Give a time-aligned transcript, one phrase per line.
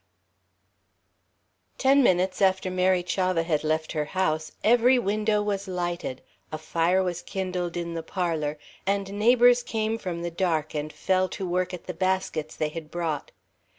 [0.01, 6.57] XII Ten minutes after Mary Chavah had left her house, every window was lighted, a
[6.57, 11.47] fire was kindled in the parlour, and neighbours came from the dark and fell to
[11.47, 13.29] work at the baskets they had brought.